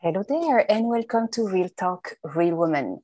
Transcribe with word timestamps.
Hello 0.00 0.22
there, 0.22 0.64
and 0.70 0.86
welcome 0.86 1.26
to 1.32 1.48
Real 1.48 1.68
Talk, 1.76 2.14
Real 2.22 2.54
Woman. 2.54 3.00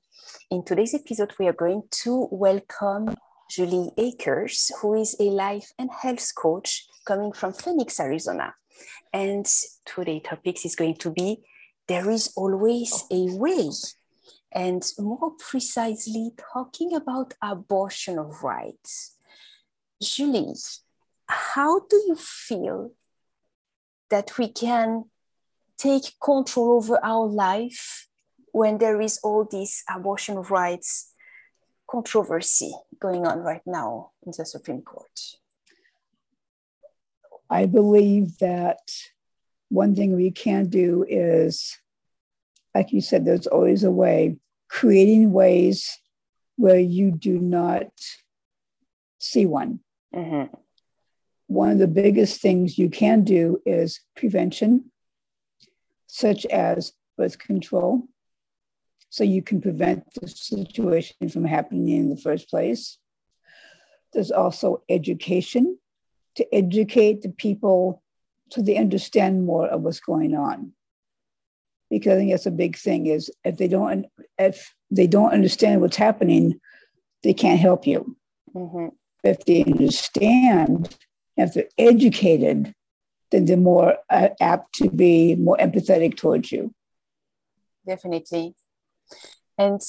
In 0.48 0.64
today's 0.64 0.94
episode, 0.94 1.34
we 1.40 1.48
are 1.48 1.52
going 1.52 1.82
to 2.04 2.28
welcome 2.30 3.16
Julie 3.50 3.90
Akers, 3.98 4.70
who 4.80 4.94
is 4.94 5.16
a 5.18 5.24
life 5.24 5.72
and 5.76 5.90
health 5.90 6.32
coach 6.36 6.86
coming 7.04 7.32
from 7.32 7.52
Phoenix, 7.52 7.98
Arizona. 7.98 8.54
And 9.12 9.44
today's 9.84 10.22
topic 10.22 10.64
is 10.64 10.76
going 10.76 10.94
to 10.98 11.10
be 11.10 11.42
There 11.88 12.08
is 12.12 12.32
always 12.36 13.02
a 13.10 13.26
way. 13.38 13.70
And 14.52 14.84
more 14.96 15.32
precisely, 15.36 16.30
talking 16.52 16.94
about 16.94 17.34
abortion 17.42 18.18
rights. 18.40 19.16
Julie, 20.00 20.54
how 21.26 21.80
do 21.80 21.96
you 22.06 22.14
feel 22.14 22.92
that 24.10 24.38
we 24.38 24.46
can 24.46 25.06
take 25.78 26.12
control 26.22 26.76
over 26.76 26.98
our 27.04 27.26
life 27.26 28.08
when 28.52 28.78
there 28.78 29.00
is 29.00 29.18
all 29.22 29.44
this 29.50 29.82
abortion 29.92 30.36
rights 30.36 31.12
controversy 31.90 32.72
going 33.00 33.26
on 33.26 33.38
right 33.40 33.62
now 33.66 34.10
in 34.24 34.32
the 34.36 34.46
Supreme 34.46 34.82
Court? 34.82 35.20
I 37.50 37.66
believe 37.66 38.38
that 38.38 38.80
one 39.68 39.94
thing 39.94 40.14
we 40.14 40.30
can 40.30 40.68
do 40.68 41.04
is, 41.08 41.76
like 42.74 42.92
you 42.92 43.00
said, 43.00 43.24
there's 43.24 43.46
always 43.46 43.84
a 43.84 43.90
way, 43.90 44.36
creating 44.68 45.32
ways 45.32 45.98
where 46.56 46.78
you 46.78 47.10
do 47.10 47.38
not 47.38 47.88
see 49.18 49.46
one. 49.46 49.80
Mm-hmm. 50.14 50.54
One 51.48 51.70
of 51.70 51.78
the 51.78 51.88
biggest 51.88 52.40
things 52.40 52.78
you 52.78 52.88
can 52.88 53.24
do 53.24 53.60
is 53.66 54.00
prevention 54.16 54.90
such 56.14 56.46
as 56.46 56.92
birth 57.18 57.36
control, 57.40 58.06
so 59.10 59.24
you 59.24 59.42
can 59.42 59.60
prevent 59.60 60.04
the 60.14 60.28
situation 60.28 61.28
from 61.28 61.44
happening 61.44 61.88
in 61.88 62.08
the 62.08 62.16
first 62.16 62.48
place. 62.48 62.98
There's 64.12 64.30
also 64.30 64.84
education 64.88 65.76
to 66.36 66.54
educate 66.54 67.22
the 67.22 67.30
people 67.30 68.00
so 68.52 68.62
they 68.62 68.76
understand 68.76 69.44
more 69.44 69.66
of 69.66 69.80
what's 69.80 69.98
going 69.98 70.36
on. 70.36 70.70
Because 71.90 72.12
I 72.12 72.16
think 72.18 72.30
that's 72.30 72.46
a 72.46 72.52
big 72.52 72.76
thing 72.76 73.06
is 73.06 73.28
if 73.42 73.56
they 73.56 73.66
don't 73.66 74.06
if 74.38 74.72
they 74.92 75.08
don't 75.08 75.32
understand 75.32 75.80
what's 75.80 75.96
happening, 75.96 76.60
they 77.24 77.34
can't 77.34 77.58
help 77.58 77.88
you. 77.88 78.16
Mm-hmm. 78.54 78.88
If 79.24 79.44
they 79.46 79.64
understand, 79.64 80.96
if 81.36 81.54
they're 81.54 81.74
educated, 81.76 82.72
then 83.34 83.44
they're 83.44 83.56
more 83.56 83.96
uh, 84.08 84.28
apt 84.40 84.74
to 84.76 84.88
be 84.88 85.34
more 85.34 85.56
empathetic 85.56 86.16
towards 86.16 86.52
you. 86.52 86.72
Definitely. 87.86 88.54
And 89.58 89.80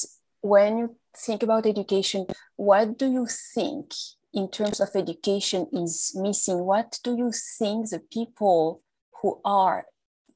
when 0.41 0.77
you 0.77 0.95
think 1.15 1.43
about 1.43 1.66
education, 1.66 2.25
what 2.55 2.97
do 2.97 3.09
you 3.09 3.27
think 3.27 3.93
in 4.33 4.49
terms 4.49 4.81
of 4.81 4.89
education 4.95 5.67
is 5.71 6.11
missing? 6.16 6.66
What 6.66 6.99
do 7.03 7.16
you 7.16 7.31
think 7.31 7.89
the 7.89 8.01
people 8.11 8.81
who 9.21 9.39
are 9.45 9.85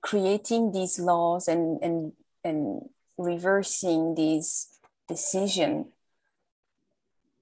creating 0.02 0.72
these 0.72 1.00
laws 1.00 1.48
and, 1.48 1.84
and, 1.84 2.14
and 2.44 2.90
reversing 3.18 4.16
these 4.16 4.68
decision, 5.10 5.88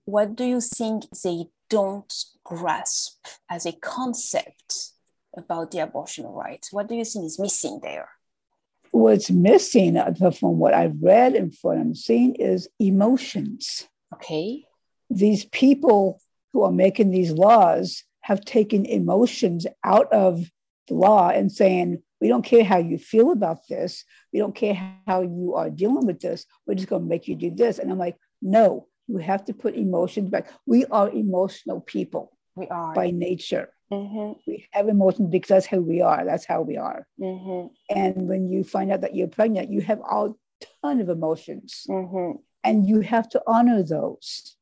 what 0.05 0.35
do 0.35 0.45
you 0.45 0.61
think 0.61 1.03
they 1.23 1.45
don't 1.69 2.11
grasp 2.43 3.25
as 3.49 3.65
a 3.65 3.73
concept 3.73 4.93
about 5.37 5.71
the 5.71 5.79
abortion 5.79 6.25
rights? 6.25 6.73
What 6.73 6.87
do 6.87 6.95
you 6.95 7.05
think 7.05 7.25
is 7.25 7.39
missing 7.39 7.79
there? 7.81 8.09
What's 8.91 9.29
missing 9.29 9.97
uh, 9.97 10.13
from 10.31 10.57
what 10.57 10.73
I've 10.73 11.01
read 11.01 11.35
and 11.35 11.55
from 11.55 11.69
what 11.69 11.77
I'm 11.79 11.95
seeing 11.95 12.35
is 12.35 12.69
emotions. 12.79 13.87
Okay. 14.13 14.65
These 15.09 15.45
people 15.45 16.21
who 16.53 16.63
are 16.63 16.71
making 16.71 17.11
these 17.11 17.31
laws 17.31 18.03
have 18.21 18.41
taken 18.41 18.85
emotions 18.85 19.67
out 19.83 20.11
of 20.11 20.49
the 20.87 20.93
law 20.93 21.29
and 21.29 21.51
saying, 21.51 22.01
we 22.19 22.27
don't 22.27 22.43
care 22.43 22.63
how 22.63 22.77
you 22.77 22.97
feel 22.97 23.31
about 23.31 23.67
this. 23.67 24.03
We 24.33 24.39
don't 24.39 24.55
care 24.55 24.73
how 25.05 25.21
you 25.21 25.53
are 25.55 25.69
dealing 25.69 26.07
with 26.07 26.19
this. 26.19 26.45
We're 26.65 26.75
just 26.75 26.89
going 26.89 27.03
to 27.03 27.07
make 27.07 27.27
you 27.27 27.35
do 27.35 27.51
this. 27.51 27.77
And 27.77 27.91
I'm 27.91 27.99
like, 27.99 28.17
no, 28.41 28.87
you 29.07 29.17
have 29.17 29.45
to 29.45 29.53
put 29.53 29.75
emotions 29.75 30.29
back. 30.29 30.49
We 30.65 30.85
are 30.85 31.09
emotional 31.09 31.81
people. 31.81 32.35
We 32.55 32.67
are. 32.67 32.93
By 32.93 33.11
nature. 33.11 33.69
Mm-hmm. 33.91 34.33
We 34.45 34.67
have 34.71 34.89
emotions 34.89 35.29
because 35.29 35.47
that's 35.49 35.65
who 35.65 35.81
we 35.81 36.01
are. 36.01 36.25
That's 36.25 36.45
how 36.45 36.61
we 36.61 36.77
are. 36.77 37.07
Mm-hmm. 37.19 37.67
And 37.89 38.27
when 38.27 38.49
you 38.49 38.63
find 38.63 38.91
out 38.91 39.01
that 39.01 39.15
you're 39.15 39.27
pregnant, 39.27 39.69
you 39.69 39.81
have 39.81 39.99
a 39.99 40.29
ton 40.81 40.99
of 40.99 41.09
emotions, 41.09 41.85
mm-hmm. 41.89 42.39
and 42.63 42.87
you 42.87 43.01
have 43.01 43.29
to 43.29 43.41
honor 43.47 43.83
those. 43.83 44.55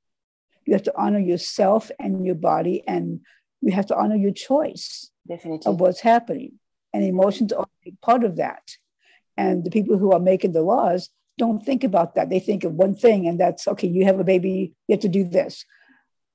You 0.65 0.73
have 0.73 0.83
to 0.83 0.93
honor 0.95 1.19
yourself 1.19 1.91
and 1.99 2.25
your 2.25 2.35
body, 2.35 2.83
and 2.87 3.21
you 3.61 3.71
have 3.71 3.87
to 3.87 3.95
honor 3.95 4.15
your 4.15 4.31
choice 4.31 5.09
Definitely. 5.27 5.71
of 5.71 5.79
what's 5.79 6.01
happening. 6.01 6.53
And 6.93 7.03
emotions 7.03 7.51
are 7.51 7.67
a 7.85 7.91
part 8.01 8.23
of 8.23 8.37
that. 8.37 8.77
And 9.37 9.63
the 9.63 9.71
people 9.71 9.97
who 9.97 10.11
are 10.13 10.19
making 10.19 10.53
the 10.53 10.61
laws 10.61 11.09
don't 11.37 11.63
think 11.63 11.83
about 11.83 12.15
that. 12.15 12.29
They 12.29 12.39
think 12.39 12.63
of 12.63 12.73
one 12.73 12.95
thing, 12.95 13.27
and 13.27 13.39
that's 13.39 13.67
okay. 13.67 13.87
You 13.87 14.05
have 14.05 14.19
a 14.19 14.23
baby, 14.23 14.73
you 14.87 14.93
have 14.93 15.01
to 15.01 15.09
do 15.09 15.23
this. 15.23 15.65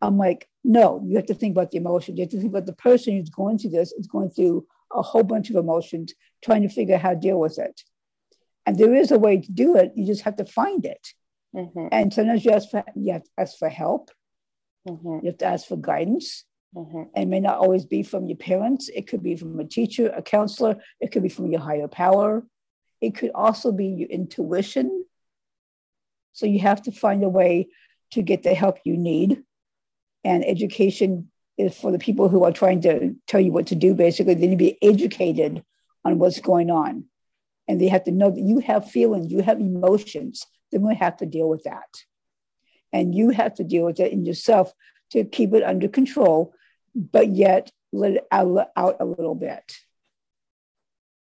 I'm 0.02 0.16
like, 0.16 0.48
no, 0.64 1.02
you 1.04 1.16
have 1.16 1.26
to 1.26 1.34
think 1.34 1.54
about 1.54 1.70
the 1.70 1.78
emotion. 1.78 2.16
You 2.16 2.22
have 2.22 2.30
to 2.30 2.38
think 2.38 2.50
about 2.50 2.66
the 2.66 2.72
person 2.72 3.16
who's 3.16 3.30
going 3.30 3.58
through 3.58 3.70
this 3.70 3.92
is 3.92 4.06
going 4.06 4.30
through 4.30 4.66
a 4.92 5.02
whole 5.02 5.22
bunch 5.22 5.50
of 5.50 5.56
emotions, 5.56 6.14
trying 6.42 6.62
to 6.62 6.68
figure 6.68 6.96
out 6.96 7.02
how 7.02 7.10
to 7.10 7.16
deal 7.16 7.38
with 7.38 7.58
it. 7.58 7.82
And 8.66 8.78
there 8.78 8.94
is 8.94 9.10
a 9.10 9.18
way 9.18 9.38
to 9.38 9.52
do 9.52 9.76
it. 9.76 9.92
You 9.94 10.06
just 10.06 10.22
have 10.22 10.36
to 10.36 10.44
find 10.44 10.84
it. 10.84 11.08
Mm-hmm. 11.54 11.88
And 11.92 12.12
sometimes 12.12 12.44
you 12.44 12.52
ask 12.52 12.70
for 12.70 12.84
you 12.94 13.12
have 13.12 13.24
to 13.24 13.30
ask 13.38 13.58
for 13.58 13.68
help. 13.68 14.10
Mm-hmm. 14.88 15.18
You 15.22 15.26
have 15.26 15.38
to 15.38 15.46
ask 15.46 15.66
for 15.66 15.76
guidance. 15.76 16.44
Mm-hmm. 16.74 17.02
And 17.14 17.24
it 17.24 17.28
may 17.28 17.40
not 17.40 17.58
always 17.58 17.84
be 17.84 18.02
from 18.02 18.26
your 18.26 18.36
parents. 18.36 18.88
It 18.88 19.08
could 19.08 19.22
be 19.22 19.36
from 19.36 19.58
a 19.58 19.64
teacher, 19.64 20.08
a 20.10 20.22
counselor. 20.22 20.76
It 21.00 21.10
could 21.10 21.22
be 21.22 21.28
from 21.28 21.50
your 21.50 21.60
higher 21.60 21.88
power. 21.88 22.44
It 23.00 23.16
could 23.16 23.32
also 23.34 23.72
be 23.72 23.86
your 23.86 24.08
intuition. 24.08 25.04
So 26.32 26.46
you 26.46 26.60
have 26.60 26.82
to 26.82 26.92
find 26.92 27.24
a 27.24 27.28
way 27.28 27.68
to 28.12 28.22
get 28.22 28.42
the 28.42 28.54
help 28.54 28.78
you 28.84 28.96
need 28.96 29.42
and 30.24 30.44
education 30.44 31.30
is 31.58 31.76
for 31.76 31.92
the 31.92 31.98
people 31.98 32.28
who 32.28 32.44
are 32.44 32.52
trying 32.52 32.80
to 32.82 33.14
tell 33.26 33.40
you 33.40 33.52
what 33.52 33.68
to 33.68 33.74
do 33.74 33.94
basically. 33.94 34.34
They 34.34 34.46
need 34.46 34.58
to 34.58 34.64
be 34.64 34.78
educated 34.82 35.62
on 36.04 36.18
what's 36.18 36.40
going 36.40 36.70
on. 36.70 37.04
And 37.68 37.80
they 37.80 37.88
have 37.88 38.04
to 38.04 38.10
know 38.10 38.30
that 38.30 38.40
you 38.40 38.60
have 38.60 38.90
feelings 38.90 39.30
you 39.30 39.42
have 39.42 39.60
emotions. 39.60 40.44
Then 40.72 40.82
we 40.82 40.94
have 40.96 41.16
to 41.18 41.26
deal 41.26 41.48
with 41.48 41.64
that. 41.64 41.88
And 42.92 43.14
you 43.14 43.30
have 43.30 43.54
to 43.56 43.64
deal 43.64 43.84
with 43.84 44.00
it 44.00 44.12
in 44.12 44.24
yourself 44.24 44.72
to 45.12 45.24
keep 45.24 45.54
it 45.54 45.62
under 45.62 45.88
control 45.88 46.54
but 46.94 47.28
yet 47.28 47.70
let 47.92 48.12
it 48.12 48.26
out, 48.30 48.68
out 48.76 48.96
a 49.00 49.04
little 49.04 49.34
bit 49.34 49.78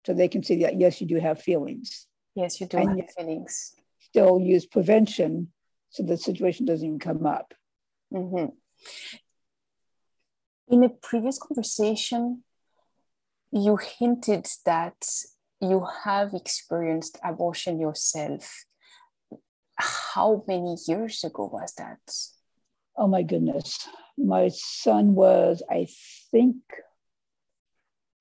so 0.04 0.12
they 0.12 0.28
can 0.28 0.42
see 0.42 0.62
that 0.62 0.78
yes 0.78 1.00
you 1.00 1.06
do 1.06 1.18
have 1.18 1.40
feelings. 1.40 2.06
Yes 2.34 2.60
you 2.60 2.66
do 2.66 2.78
and 2.78 3.00
have 3.00 3.10
feelings. 3.12 3.74
still 4.00 4.40
use 4.40 4.66
prevention 4.66 5.52
so 5.90 6.02
the 6.02 6.16
situation 6.16 6.66
doesn't 6.66 6.86
even 6.86 6.98
come 6.98 7.24
up. 7.26 7.54
Mm-hmm. 8.12 8.46
In 10.68 10.82
a 10.82 10.88
previous 10.88 11.38
conversation, 11.38 12.42
you 13.52 13.76
hinted 13.76 14.46
that 14.66 15.06
you 15.60 15.86
have 16.04 16.34
experienced 16.34 17.18
abortion 17.22 17.80
yourself. 17.80 18.64
How 19.76 20.44
many 20.46 20.76
years 20.86 21.24
ago 21.24 21.50
was 21.52 21.74
that? 21.74 22.00
Oh 22.96 23.06
my 23.06 23.22
goodness. 23.22 23.88
My 24.16 24.48
son 24.48 25.14
was, 25.14 25.62
I 25.70 25.88
think, 26.30 26.56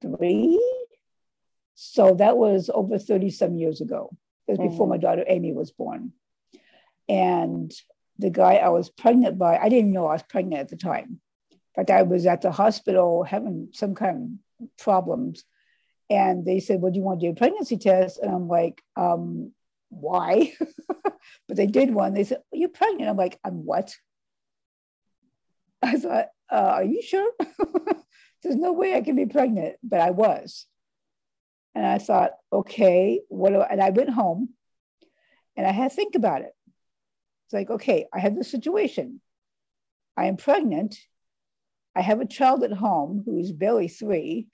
three. 0.01 0.59
So 1.75 2.15
that 2.15 2.37
was 2.37 2.69
over 2.73 2.97
30 2.97 3.29
some 3.29 3.55
years 3.55 3.81
ago. 3.81 4.09
It 4.47 4.51
was 4.51 4.59
mm-hmm. 4.59 4.69
before 4.69 4.87
my 4.87 4.97
daughter 4.97 5.23
Amy 5.27 5.53
was 5.53 5.71
born. 5.71 6.13
And 7.07 7.71
the 8.19 8.29
guy 8.29 8.55
I 8.55 8.69
was 8.69 8.89
pregnant 8.89 9.37
by, 9.37 9.57
I 9.57 9.69
didn't 9.69 9.91
know 9.91 10.05
I 10.05 10.13
was 10.13 10.23
pregnant 10.23 10.61
at 10.61 10.69
the 10.69 10.77
time. 10.77 11.19
In 11.51 11.57
fact, 11.75 11.89
I 11.89 12.03
was 12.03 12.25
at 12.25 12.41
the 12.41 12.51
hospital 12.51 13.23
having 13.23 13.69
some 13.73 13.95
kind 13.95 14.39
of 14.61 14.67
problems. 14.77 15.43
And 16.09 16.45
they 16.45 16.59
said, 16.59 16.81
Well, 16.81 16.91
do 16.91 16.99
you 16.99 17.03
want 17.03 17.19
to 17.21 17.27
do 17.27 17.31
a 17.31 17.35
pregnancy 17.35 17.77
test? 17.77 18.19
And 18.19 18.31
I'm 18.31 18.47
like, 18.47 18.81
um, 18.95 19.51
why? 19.89 20.53
but 21.47 21.57
they 21.57 21.65
did 21.65 21.93
one. 21.93 22.13
They 22.13 22.23
said, 22.23 22.39
well, 22.51 22.59
You're 22.59 22.69
pregnant. 22.69 23.09
I'm 23.09 23.17
like, 23.17 23.39
I'm 23.43 23.65
what? 23.65 23.95
I 25.81 25.97
thought, 25.97 26.27
uh, 26.51 26.73
Are 26.75 26.83
you 26.83 27.01
sure? 27.01 27.31
There's 28.43 28.55
no 28.55 28.73
way 28.73 28.95
I 28.95 29.01
can 29.01 29.15
be 29.15 29.25
pregnant. 29.25 29.77
But 29.81 30.01
I 30.01 30.11
was. 30.11 30.67
And 31.75 31.85
I 31.85 31.97
thought, 31.97 32.33
okay, 32.51 33.21
what 33.29 33.49
do 33.49 33.59
I, 33.59 33.67
and 33.71 33.81
I 33.81 33.89
went 33.89 34.09
home 34.09 34.49
and 35.55 35.65
I 35.65 35.71
had 35.71 35.89
to 35.89 35.95
think 35.95 36.15
about 36.15 36.41
it. 36.41 36.53
It's 37.53 37.69
like, 37.69 37.81
okay, 37.81 38.07
I 38.11 38.17
have 38.17 38.35
this 38.35 38.49
situation. 38.49 39.21
I 40.17 40.25
am 40.25 40.37
pregnant. 40.37 40.97
I 41.95 42.01
have 42.01 42.19
a 42.19 42.25
child 42.25 42.63
at 42.63 42.73
home 42.73 43.21
who 43.23 43.37
is 43.37 43.51
barely 43.51 43.87
three, 43.87 44.47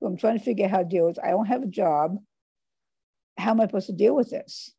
who 0.00 0.08
I'm 0.08 0.16
trying 0.16 0.36
to 0.36 0.44
figure 0.44 0.64
out 0.64 0.72
how 0.72 0.78
to 0.78 0.84
deal 0.84 1.06
with. 1.06 1.20
I 1.22 1.30
don't 1.30 1.46
have 1.46 1.62
a 1.62 1.66
job. 1.66 2.18
how 3.38 3.52
am 3.52 3.60
I 3.60 3.66
supposed 3.66 3.86
to 3.86 3.92
deal 3.92 4.16
with 4.16 4.30
this? 4.30 4.72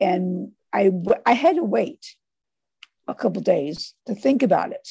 And 0.00 0.52
I, 0.72 0.90
I 1.24 1.34
had 1.34 1.54
to 1.54 1.62
wait 1.62 2.16
a 3.06 3.14
couple 3.14 3.42
days 3.42 3.94
to 4.06 4.16
think 4.16 4.42
about 4.42 4.72
it. 4.72 4.88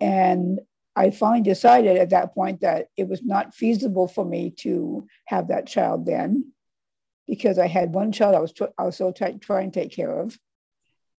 And 0.00 0.58
I 0.96 1.10
finally 1.10 1.42
decided 1.42 1.98
at 1.98 2.10
that 2.10 2.34
point 2.34 2.62
that 2.62 2.88
it 2.96 3.06
was 3.06 3.22
not 3.22 3.54
feasible 3.54 4.08
for 4.08 4.24
me 4.24 4.50
to 4.58 5.06
have 5.26 5.48
that 5.48 5.68
child 5.68 6.04
then 6.04 6.52
because 7.26 7.58
I 7.58 7.66
had 7.66 7.94
one 7.94 8.12
child 8.12 8.34
I 8.34 8.40
was, 8.40 8.52
tr- 8.52 8.74
I 8.78 8.84
was 8.84 8.96
still 8.96 9.12
try- 9.12 9.32
trying 9.32 9.70
to 9.70 9.80
take 9.80 9.92
care 9.92 10.20
of. 10.20 10.38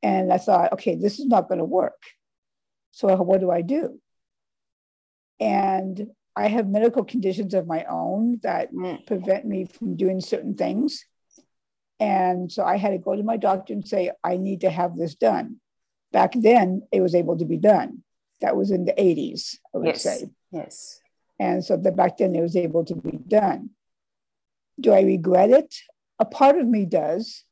And 0.03 0.31
I 0.31 0.37
thought, 0.37 0.73
okay, 0.73 0.95
this 0.95 1.19
is 1.19 1.25
not 1.25 1.47
going 1.47 1.57
to 1.57 1.65
work. 1.65 2.01
So 2.91 3.13
what 3.15 3.39
do 3.39 3.49
I 3.49 3.61
do? 3.61 3.99
And 5.39 6.07
I 6.35 6.47
have 6.47 6.67
medical 6.67 7.03
conditions 7.03 7.53
of 7.53 7.67
my 7.67 7.85
own 7.85 8.39
that 8.43 8.73
mm. 8.73 9.05
prevent 9.07 9.45
me 9.45 9.65
from 9.65 9.95
doing 9.95 10.21
certain 10.21 10.55
things. 10.55 11.05
And 11.99 12.51
so 12.51 12.63
I 12.63 12.77
had 12.77 12.91
to 12.91 12.97
go 12.97 13.15
to 13.15 13.23
my 13.23 13.37
doctor 13.37 13.73
and 13.73 13.87
say, 13.87 14.11
I 14.23 14.37
need 14.37 14.61
to 14.61 14.69
have 14.69 14.97
this 14.97 15.15
done. 15.15 15.61
Back 16.11 16.33
then, 16.35 16.83
it 16.91 17.01
was 17.01 17.15
able 17.15 17.37
to 17.37 17.45
be 17.45 17.57
done. 17.57 18.03
That 18.41 18.57
was 18.57 18.71
in 18.71 18.85
the 18.85 18.93
80s, 18.93 19.57
I 19.73 19.77
would 19.77 19.87
yes. 19.87 20.03
say. 20.03 20.29
Yes. 20.51 20.99
And 21.39 21.63
so 21.63 21.77
the, 21.77 21.91
back 21.91 22.17
then, 22.17 22.35
it 22.35 22.41
was 22.41 22.55
able 22.55 22.83
to 22.85 22.95
be 22.95 23.17
done. 23.17 23.71
Do 24.79 24.91
I 24.91 25.01
regret 25.01 25.49
it? 25.49 25.73
A 26.19 26.25
part 26.25 26.57
of 26.57 26.67
me 26.67 26.85
does, 26.85 27.43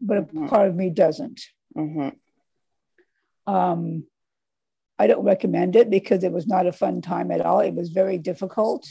but 0.00 0.18
a 0.18 0.22
mm-hmm. 0.22 0.46
part 0.46 0.68
of 0.68 0.74
me 0.74 0.90
doesn't. 0.90 1.40
Mm-hmm. 1.76 3.52
Um, 3.52 4.04
I 4.98 5.06
don't 5.06 5.24
recommend 5.24 5.76
it 5.76 5.90
because 5.90 6.24
it 6.24 6.32
was 6.32 6.46
not 6.46 6.66
a 6.66 6.72
fun 6.72 7.02
time 7.02 7.30
at 7.30 7.40
all. 7.40 7.60
It 7.60 7.74
was 7.74 7.90
very 7.90 8.18
difficult. 8.18 8.86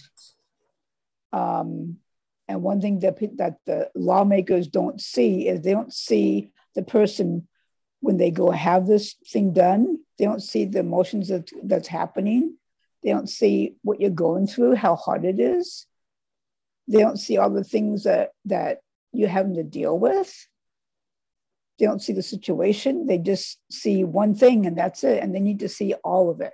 Um, 1.34 1.98
and 2.48 2.62
one 2.62 2.80
thing 2.80 3.00
that, 3.00 3.18
that 3.38 3.58
the 3.66 3.90
lawmakers 3.96 4.68
don't 4.68 5.02
see 5.02 5.48
is 5.48 5.62
they 5.62 5.74
don't 5.74 5.94
see 5.94 6.52
the 6.76 6.84
person 6.84 7.48
when 8.02 8.18
they 8.18 8.30
go 8.30 8.52
have 8.52 8.86
this 8.86 9.16
thing 9.28 9.52
done. 9.52 10.00
They 10.20 10.26
don't 10.26 10.44
see 10.44 10.66
the 10.66 10.80
emotions 10.80 11.30
that, 11.30 11.50
that's 11.64 11.88
happening. 11.88 12.56
They 13.04 13.12
don't 13.12 13.30
see 13.30 13.76
what 13.82 14.00
you're 14.00 14.12
going 14.12 14.48
through, 14.48 14.76
how 14.76 14.96
hard 14.96 15.26
it 15.26 15.40
is. 15.40 15.88
They 16.88 17.00
don't 17.00 17.18
see 17.18 17.38
all 17.38 17.50
the 17.50 17.64
things 17.64 18.04
that, 18.04 18.32
that 18.46 18.82
you're 19.18 19.30
having 19.30 19.56
to 19.56 19.64
deal 19.64 19.98
with. 19.98 20.48
They 21.78 21.86
don't 21.86 22.02
see 22.02 22.14
the 22.14 22.24
situation. 22.24 23.08
They 23.08 23.18
just 23.18 23.60
see 23.70 24.04
one 24.04 24.36
thing 24.36 24.66
and 24.66 24.78
that's 24.78 25.04
it. 25.04 25.22
And 25.22 25.36
they 25.36 25.40
need 25.40 25.60
to 25.60 25.70
see 25.70 25.94
all 25.96 26.30
of 26.30 26.42
it. 26.42 26.54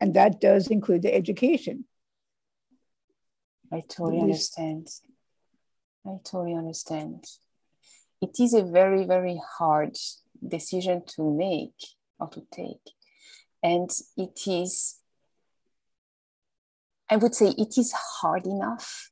And 0.00 0.14
that 0.14 0.40
does 0.40 0.68
include 0.68 1.02
the 1.02 1.14
education. 1.14 1.84
I 3.72 3.82
totally 3.88 4.20
understand. 4.20 4.88
I 6.06 6.18
totally 6.24 6.54
understand. 6.54 7.24
It 8.20 8.38
is 8.38 8.54
a 8.54 8.62
very, 8.62 9.04
very 9.04 9.40
hard 9.58 9.96
decision 10.46 11.02
to 11.16 11.32
make 11.32 11.74
or 12.18 12.28
to 12.28 12.42
take. 12.52 12.92
And 13.62 13.90
it 14.16 14.40
is, 14.46 14.96
I 17.08 17.16
would 17.16 17.34
say, 17.34 17.54
it 17.56 17.78
is 17.78 17.92
hard 17.92 18.46
enough 18.46 19.11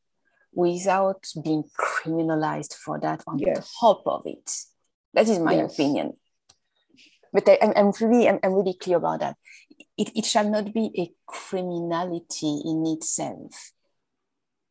without 0.52 1.24
being 1.42 1.64
criminalized 1.78 2.74
for 2.74 2.98
that 3.00 3.22
on 3.26 3.38
yes. 3.38 3.74
top 3.78 4.02
of 4.06 4.22
it. 4.26 4.50
That 5.14 5.28
is 5.28 5.38
my 5.38 5.54
yes. 5.54 5.74
opinion. 5.74 6.14
But 7.32 7.48
I, 7.48 7.58
am 7.76 7.92
really, 8.00 8.28
I'm, 8.28 8.40
I'm, 8.42 8.54
really 8.54 8.74
clear 8.74 8.96
about 8.96 9.20
that. 9.20 9.36
It, 9.96 10.10
it 10.16 10.24
shall 10.24 10.48
not 10.48 10.72
be 10.72 10.90
a 10.98 11.12
criminality 11.30 12.60
in 12.64 12.84
itself 12.86 13.72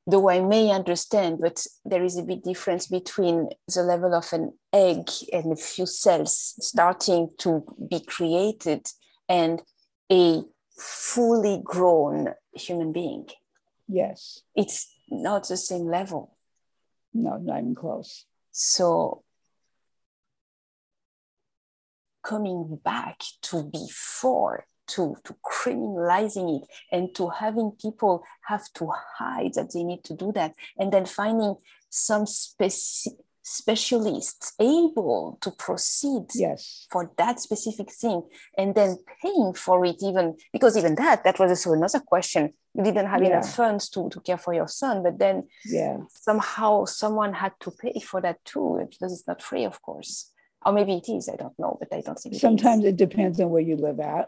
though 0.09 0.29
I 0.29 0.41
may 0.41 0.71
understand, 0.71 1.39
but 1.39 1.65
there 1.85 2.03
is 2.03 2.17
a 2.17 2.23
big 2.23 2.43
difference 2.43 2.87
between 2.87 3.49
the 3.73 3.83
level 3.83 4.15
of 4.15 4.31
an 4.33 4.53
egg 4.73 5.09
and 5.31 5.51
a 5.51 5.55
few 5.55 5.85
cells 5.85 6.55
starting 6.59 7.29
to 7.39 7.63
be 7.89 7.99
created 7.99 8.87
and 9.27 9.61
a 10.11 10.41
fully 10.77 11.61
grown 11.63 12.33
human 12.53 12.91
being. 12.91 13.27
Yes. 13.89 14.41
It's 14.55 14.87
not 15.09 15.47
the 15.47 15.57
same 15.57 15.87
level. 15.87 16.37
No, 17.13 17.37
not 17.37 17.59
even 17.59 17.73
close. 17.75 18.25
So 18.51 19.23
coming 22.23 22.79
back 22.83 23.21
to 23.41 23.63
before 23.63 24.65
to, 24.89 25.15
to 25.23 25.35
criminalizing 25.45 26.61
it 26.61 26.67
and 26.91 27.13
to 27.15 27.29
having 27.29 27.71
people 27.79 28.23
have 28.41 28.71
to 28.73 28.89
hide 29.17 29.53
that 29.55 29.71
they 29.73 29.83
need 29.83 30.03
to 30.03 30.13
do 30.15 30.31
that 30.33 30.53
and 30.77 30.91
then 30.91 31.05
finding 31.05 31.55
some 31.89 32.25
speci- 32.25 33.15
specialists 33.41 34.53
able 34.59 35.37
to 35.41 35.51
proceed 35.51 36.23
yes. 36.35 36.85
for 36.91 37.11
that 37.17 37.39
specific 37.39 37.91
thing 37.91 38.21
and 38.57 38.75
then 38.75 38.97
paying 39.21 39.53
for 39.53 39.85
it 39.85 39.95
even 40.01 40.35
because 40.53 40.77
even 40.77 40.95
that 40.95 41.23
that 41.23 41.39
was 41.39 41.49
also 41.49 41.73
another 41.73 41.99
question 41.99 42.53
you 42.75 42.83
didn't 42.83 43.07
have 43.07 43.21
yeah. 43.23 43.29
enough 43.29 43.55
funds 43.55 43.89
to, 43.89 44.09
to 44.09 44.19
care 44.21 44.37
for 44.37 44.53
your 44.53 44.67
son 44.67 45.01
but 45.01 45.17
then 45.17 45.47
yeah 45.65 45.97
somehow 46.09 46.85
someone 46.85 47.33
had 47.33 47.53
to 47.59 47.71
pay 47.71 47.99
for 47.99 48.21
that 48.21 48.43
too 48.45 48.85
because 48.89 49.11
it's 49.13 49.27
not 49.27 49.41
free 49.41 49.63
of 49.63 49.81
course 49.81 50.31
or 50.65 50.73
maybe 50.73 50.93
it 50.93 51.09
is 51.09 51.29
i 51.29 51.35
don't 51.35 51.57
know 51.57 51.77
but 51.79 51.91
i 51.97 52.01
don't 52.01 52.19
think 52.19 52.35
sometimes 52.35 52.83
it, 52.83 52.89
it 52.89 52.97
depends 52.97 53.39
on 53.39 53.49
where 53.49 53.61
you 53.61 53.75
live 53.75 53.99
at 53.99 54.27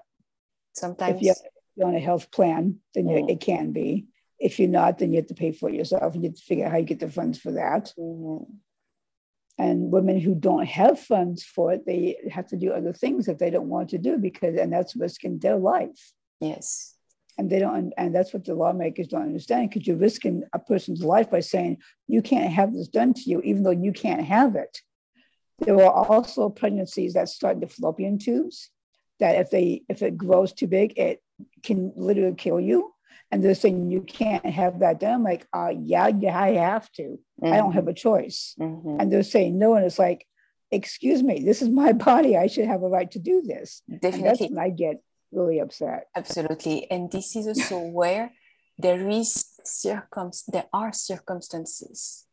Sometimes 0.73 1.19
if 1.21 1.37
you're 1.75 1.87
on 1.87 1.95
a 1.95 1.99
health 1.99 2.31
plan, 2.31 2.79
then 2.93 3.05
mm. 3.05 3.29
it 3.29 3.39
can 3.39 3.71
be. 3.71 4.07
If 4.39 4.59
you're 4.59 4.69
not, 4.69 4.97
then 4.97 5.11
you 5.11 5.17
have 5.17 5.27
to 5.27 5.35
pay 5.35 5.51
for 5.51 5.69
it 5.69 5.75
yourself 5.75 6.13
and 6.13 6.23
you 6.23 6.29
have 6.29 6.37
to 6.37 6.43
figure 6.43 6.65
out 6.65 6.71
how 6.71 6.77
you 6.77 6.85
get 6.85 6.99
the 6.99 7.09
funds 7.09 7.39
for 7.39 7.51
that. 7.53 7.93
Mm-hmm. 7.97 8.51
And 9.57 9.91
women 9.91 10.19
who 10.19 10.33
don't 10.33 10.65
have 10.65 10.99
funds 10.99 11.43
for 11.43 11.73
it, 11.73 11.85
they 11.85 12.17
have 12.31 12.47
to 12.47 12.57
do 12.57 12.71
other 12.71 12.93
things 12.93 13.25
that 13.25 13.37
they 13.37 13.49
don't 13.49 13.69
want 13.69 13.89
to 13.89 13.97
do 13.97 14.17
because, 14.17 14.55
and 14.57 14.71
that's 14.73 14.95
risking 14.95 15.39
their 15.39 15.57
life. 15.57 16.13
Yes. 16.39 16.95
And 17.37 17.49
they 17.49 17.59
don't, 17.59 17.93
and 17.97 18.13
that's 18.13 18.33
what 18.33 18.45
the 18.45 18.55
lawmakers 18.55 19.07
don't 19.07 19.23
understand 19.23 19.69
because 19.69 19.87
you're 19.87 19.97
risking 19.97 20.43
a 20.53 20.59
person's 20.59 21.03
life 21.03 21.29
by 21.29 21.41
saying 21.41 21.77
you 22.07 22.21
can't 22.21 22.51
have 22.51 22.73
this 22.73 22.87
done 22.87 23.13
to 23.13 23.21
you, 23.21 23.41
even 23.41 23.63
though 23.63 23.71
you 23.71 23.93
can't 23.93 24.25
have 24.25 24.55
it. 24.55 24.81
There 25.59 25.75
are 25.75 25.91
also 25.91 26.49
pregnancies 26.49 27.13
that 27.13 27.29
start 27.29 27.55
in 27.55 27.59
the 27.61 27.67
fallopian 27.67 28.17
tubes 28.17 28.69
that 29.19 29.35
if 29.35 29.51
they 29.51 29.83
if 29.87 30.01
it 30.01 30.17
grows 30.17 30.51
too 30.51 30.67
big, 30.67 30.97
it 30.97 31.21
can 31.63 31.93
literally 31.95 32.35
kill 32.35 32.59
you. 32.59 32.91
And 33.31 33.43
they're 33.43 33.55
saying 33.55 33.91
you 33.91 34.01
can't 34.01 34.45
have 34.45 34.79
that 34.79 34.99
done. 34.99 35.13
I'm 35.13 35.23
like, 35.23 35.47
uh, 35.53 35.71
yeah, 35.81 36.07
yeah, 36.07 36.37
I 36.37 36.51
have 36.51 36.91
to. 36.93 37.03
Mm-hmm. 37.41 37.53
I 37.53 37.57
don't 37.57 37.73
have 37.73 37.87
a 37.87 37.93
choice. 37.93 38.55
Mm-hmm. 38.59 38.99
And 38.99 39.11
they're 39.11 39.23
saying 39.23 39.57
no, 39.57 39.75
and 39.75 39.85
it's 39.85 39.99
like, 39.99 40.27
excuse 40.69 41.23
me, 41.23 41.43
this 41.43 41.61
is 41.61 41.69
my 41.69 41.93
body. 42.09 42.37
I 42.37 42.47
should 42.47 42.65
have 42.65 42.83
a 42.83 42.89
right 42.89 43.09
to 43.11 43.19
do 43.19 43.41
this. 43.41 43.81
Definitely. 43.89 44.19
And 44.19 44.27
that's 44.27 44.41
when 44.41 44.59
I 44.59 44.69
get 44.69 45.01
really 45.31 45.59
upset. 45.59 46.07
Absolutely. 46.15 46.91
And 46.91 47.11
this 47.11 47.35
is 47.35 47.47
also 47.47 47.79
where 47.79 48.31
there 48.77 49.09
is 49.09 49.45
circum 49.63 50.31
there 50.47 50.65
are 50.73 50.91
circumstances 50.91 52.25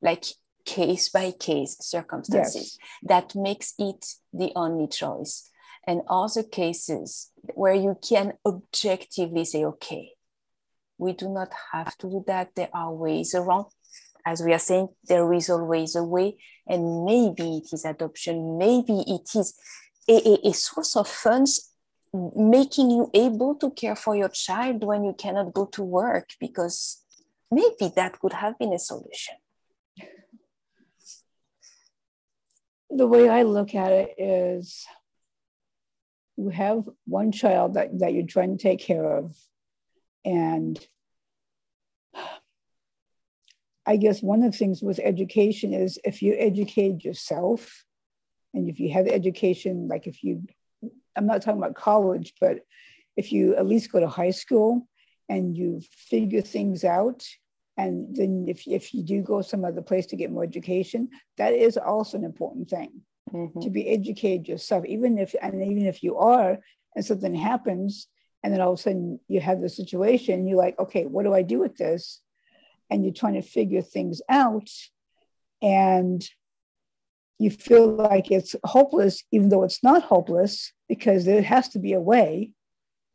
like 0.00 0.24
case 0.64 1.10
by 1.10 1.30
case 1.30 1.76
circumstances 1.80 2.78
yes. 2.80 2.88
that 3.02 3.34
makes 3.34 3.74
it 3.78 4.06
the 4.32 4.50
only 4.56 4.86
choice 4.86 5.50
and 5.86 6.02
also 6.08 6.42
cases 6.42 7.30
where 7.54 7.74
you 7.74 7.96
can 8.06 8.34
objectively 8.44 9.44
say, 9.44 9.64
okay, 9.64 10.12
we 11.00 11.12
do 11.14 11.28
not 11.28 11.50
have 11.72 11.96
to 11.98 12.06
do 12.10 12.24
that. 12.26 12.54
There 12.54 12.68
are 12.74 12.92
ways 12.92 13.34
around. 13.34 13.66
As 14.24 14.42
we 14.42 14.52
are 14.52 14.58
saying, 14.58 14.88
there 15.08 15.32
is 15.32 15.48
always 15.48 15.96
a 15.96 16.04
way. 16.04 16.36
And 16.66 17.04
maybe 17.04 17.56
it 17.58 17.72
is 17.72 17.84
adoption, 17.84 18.58
maybe 18.58 18.98
it 19.06 19.28
is 19.34 19.54
a, 20.08 20.16
a, 20.32 20.48
a 20.50 20.52
source 20.52 20.94
of 20.96 21.08
funds 21.08 21.72
making 22.36 22.90
you 22.90 23.10
able 23.14 23.54
to 23.54 23.70
care 23.70 23.96
for 23.96 24.14
your 24.14 24.28
child 24.28 24.84
when 24.84 25.04
you 25.04 25.14
cannot 25.14 25.54
go 25.54 25.66
to 25.66 25.82
work, 25.82 26.30
because 26.38 27.02
maybe 27.50 27.92
that 27.96 28.18
could 28.20 28.32
have 28.32 28.58
been 28.58 28.72
a 28.72 28.78
solution. 28.78 29.36
The 32.90 33.06
way 33.06 33.28
I 33.28 33.42
look 33.42 33.74
at 33.74 33.92
it 33.92 34.14
is 34.18 34.84
you 36.36 36.48
have 36.48 36.88
one 37.06 37.30
child 37.30 37.74
that, 37.74 37.98
that 38.00 38.12
you're 38.12 38.26
trying 38.26 38.56
to 38.56 38.62
take 38.62 38.80
care 38.80 39.04
of. 39.18 39.36
And 40.24 40.78
I 43.86 43.96
guess 43.96 44.22
one 44.22 44.42
of 44.42 44.52
the 44.52 44.58
things 44.58 44.82
with 44.82 45.00
education 45.02 45.72
is 45.74 45.98
if 46.04 46.22
you 46.22 46.34
educate 46.38 47.04
yourself 47.04 47.84
and 48.54 48.68
if 48.68 48.78
you 48.78 48.92
have 48.92 49.06
education, 49.06 49.88
like 49.88 50.06
if 50.06 50.22
you, 50.22 50.44
I'm 51.16 51.26
not 51.26 51.42
talking 51.42 51.58
about 51.58 51.74
college, 51.74 52.34
but 52.40 52.60
if 53.16 53.32
you 53.32 53.56
at 53.56 53.66
least 53.66 53.92
go 53.92 54.00
to 54.00 54.08
high 54.08 54.30
school 54.30 54.86
and 55.28 55.56
you 55.56 55.80
figure 55.90 56.42
things 56.42 56.84
out, 56.84 57.26
and 57.76 58.14
then 58.14 58.46
if, 58.48 58.66
if 58.66 58.92
you 58.92 59.02
do 59.02 59.22
go 59.22 59.42
some 59.42 59.64
other 59.64 59.82
place 59.82 60.06
to 60.06 60.16
get 60.16 60.30
more 60.30 60.44
education, 60.44 61.08
that 61.38 61.54
is 61.54 61.76
also 61.76 62.18
an 62.18 62.24
important 62.24 62.68
thing 62.68 63.00
mm-hmm. 63.32 63.60
to 63.60 63.70
be 63.70 63.88
educated 63.88 64.48
yourself, 64.48 64.84
even 64.84 65.18
if 65.18 65.34
and 65.40 65.62
even 65.62 65.86
if 65.86 66.02
you 66.02 66.16
are, 66.18 66.58
and 66.94 67.04
something 67.04 67.34
happens, 67.34 68.08
and 68.42 68.52
then 68.52 68.60
all 68.60 68.72
of 68.72 68.78
a 68.78 68.82
sudden 68.82 69.20
you 69.28 69.40
have 69.40 69.60
the 69.60 69.68
situation, 69.68 70.46
you're 70.46 70.58
like, 70.58 70.78
okay, 70.78 71.06
what 71.06 71.24
do 71.24 71.34
I 71.34 71.42
do 71.42 71.58
with 71.58 71.76
this? 71.76 72.20
and 72.90 73.04
you're 73.04 73.14
trying 73.14 73.34
to 73.34 73.42
figure 73.42 73.82
things 73.82 74.20
out. 74.28 74.68
And 75.62 76.28
you 77.38 77.50
feel 77.50 77.86
like 77.86 78.30
it's 78.30 78.56
hopeless 78.64 79.22
even 79.30 79.48
though 79.48 79.62
it's 79.62 79.82
not 79.82 80.02
hopeless 80.02 80.72
because 80.88 81.24
there 81.24 81.40
has 81.40 81.68
to 81.70 81.78
be 81.78 81.94
a 81.94 82.00
way. 82.00 82.52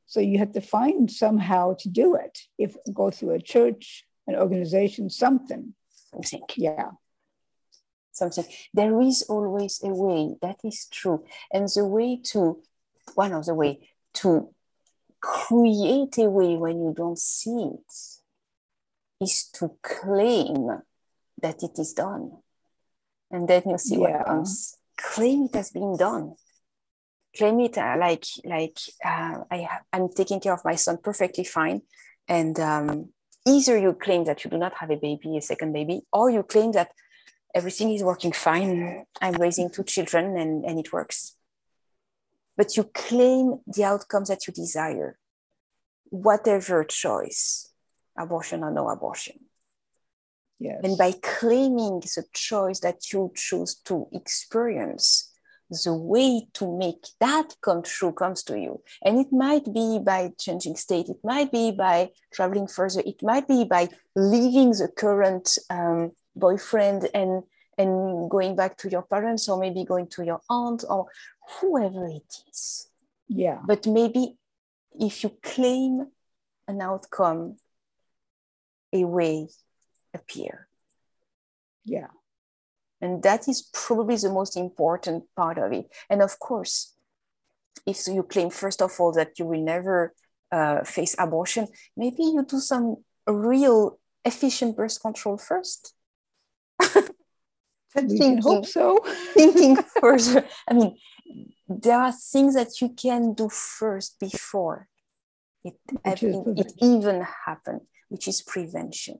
So 0.08 0.20
you 0.20 0.40
have 0.40 0.54
to 0.54 0.62
find 0.62 1.12
somehow 1.12 1.76
to 1.80 1.90
do 1.90 2.16
it. 2.16 2.40
If 2.58 2.78
go 2.94 3.12
through 3.12 3.32
a 3.32 3.42
church 3.42 4.06
an 4.28 4.36
organization 4.36 5.10
something. 5.10 5.76
Something. 6.12 6.42
Yeah. 6.58 6.92
Something. 8.12 8.46
There 8.74 9.00
is 9.02 9.24
always 9.24 9.82
a 9.84 9.90
way. 9.90 10.36
That 10.42 10.58
is 10.64 10.88
true. 10.92 11.26
And 11.54 11.68
the 11.68 11.86
way 11.86 12.22
to 12.32 12.64
one 13.14 13.34
of 13.34 13.46
the 13.46 13.54
way 13.54 13.90
to 14.16 14.50
create 15.26 16.18
a 16.20 16.30
way 16.30 16.56
when 16.56 16.78
you 16.84 16.94
don't 16.96 17.18
see 17.18 17.72
it 17.74 17.94
is 19.20 19.50
to 19.54 19.72
claim 19.82 20.68
that 21.42 21.64
it 21.64 21.80
is 21.80 21.94
done. 21.94 22.32
And 23.32 23.48
then 23.48 23.64
you 23.66 23.78
see 23.78 23.96
yeah. 23.96 24.18
what 24.18 24.26
comes. 24.28 24.78
Claim 24.98 25.46
it 25.46 25.56
has 25.56 25.72
been 25.72 25.98
done. 25.98 26.36
Claim 27.36 27.60
it 27.60 27.78
uh, 27.78 27.96
like 28.00 28.26
like 28.46 28.78
uh, 29.04 29.40
I 29.52 29.68
I'm 29.92 30.08
taking 30.10 30.40
care 30.40 30.54
of 30.54 30.64
my 30.64 30.76
son 30.76 31.00
perfectly 31.04 31.44
fine, 31.44 31.82
and 32.30 32.58
um, 32.62 33.10
either 33.46 33.78
you 33.78 33.94
claim 33.94 34.24
that 34.26 34.46
you 34.46 34.50
do 34.50 34.58
not 34.58 34.76
have 34.76 34.90
a 34.90 34.96
baby, 34.96 35.36
a 35.36 35.42
second 35.42 35.74
baby, 35.74 36.04
or 36.14 36.30
you 36.30 36.44
claim 36.44 36.72
that 36.74 36.92
everything 37.54 37.92
is 37.92 38.04
working 38.04 38.32
fine. 38.32 39.06
I'm 39.22 39.34
raising 39.34 39.70
two 39.70 39.84
children 39.84 40.38
and, 40.38 40.64
and 40.64 40.80
it 40.80 40.94
works. 40.94 41.35
But 42.58 42.78
you 42.78 42.86
claim 42.94 43.60
the 43.68 43.84
outcomes 43.84 44.30
that 44.30 44.48
you 44.48 44.54
desire, 44.54 45.18
whatever 46.06 46.84
choice 46.84 47.70
abortion 48.18 48.64
or 48.64 48.72
no 48.72 48.90
abortion. 48.90 49.40
Yes. 50.60 50.80
And 50.84 50.98
by 50.98 51.14
claiming 51.22 52.00
the 52.00 52.24
choice 52.34 52.80
that 52.80 53.12
you 53.12 53.32
choose 53.36 53.76
to 53.86 54.08
experience, 54.14 55.32
the 55.70 55.94
way 55.94 56.48
to 56.54 56.78
make 56.78 57.04
that 57.20 57.56
come 57.62 57.82
true 57.82 58.14
comes 58.14 58.44
to 58.44 58.60
you. 58.60 58.82
And 59.04 59.20
it 59.20 59.32
might 59.32 59.66
be 59.74 60.00
by 60.00 60.32
changing 60.40 60.76
state, 60.76 61.10
it 61.10 61.18
might 61.24 61.52
be 61.52 61.72
by 61.72 62.12
traveling 62.34 62.68
further, 62.68 63.02
it 63.06 63.22
might 63.22 63.48
be 63.48 63.66
by 63.66 63.90
leaving 64.16 64.72
the 64.72 64.88
current 64.96 65.58
um, 65.70 66.12
boyfriend 66.36 67.10
and 67.14 67.44
and 67.78 68.30
going 68.30 68.56
back 68.56 68.78
to 68.78 68.90
your 68.90 69.04
parents 69.04 69.50
or 69.50 69.60
maybe 69.60 69.84
going 69.84 70.08
to 70.08 70.24
your 70.24 70.42
aunt 70.50 70.84
or 70.90 71.08
whoever 71.60 72.06
it 72.08 72.34
is. 72.50 72.88
Yeah. 73.28 73.60
But 73.66 73.86
maybe 73.88 74.38
if 75.00 75.24
you 75.24 75.32
claim 75.42 76.08
an 76.68 76.82
outcome 76.82 77.58
a 78.94 79.04
way 79.04 79.50
appear. 80.14 80.68
Yeah. 81.84 82.08
And 83.02 83.22
that 83.24 83.48
is 83.48 83.70
probably 83.74 84.16
the 84.16 84.32
most 84.32 84.58
important 84.58 85.26
part 85.36 85.58
of 85.58 85.74
it. 85.74 85.88
And 86.10 86.22
of 86.22 86.40
course, 86.40 86.94
if 87.86 88.08
you 88.08 88.24
claim, 88.24 88.50
first 88.50 88.82
of 88.82 88.92
all, 89.00 89.12
that 89.14 89.38
you 89.38 89.46
will 89.46 89.62
never 89.62 90.14
uh, 90.52 90.84
face 90.84 91.16
abortion, 91.20 91.68
maybe 91.96 92.24
you 92.24 92.46
do 92.48 92.60
some 92.60 92.98
real 93.28 94.00
efficient 94.24 94.76
birth 94.78 95.00
control 95.02 95.38
first. 95.38 95.94
thinking, 97.96 98.38
hope 98.42 98.66
so. 98.66 99.00
thinking 99.34 99.78
further. 100.00 100.46
I 100.68 100.74
mean, 100.74 100.98
there 101.68 101.98
are 102.00 102.12
things 102.12 102.56
that 102.56 102.82
you 102.82 102.90
can 102.90 103.34
do 103.34 103.50
first 103.50 104.20
before 104.20 104.88
it, 105.64 105.76
it 106.04 106.74
even 106.82 107.26
happened 107.46 107.82
which 108.10 108.28
is 108.28 108.42
prevention. 108.42 109.20